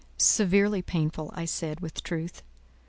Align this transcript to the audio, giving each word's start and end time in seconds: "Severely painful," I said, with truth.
"Severely 0.17 0.81
painful," 0.81 1.29
I 1.35 1.45
said, 1.45 1.79
with 1.79 2.01
truth. 2.01 2.41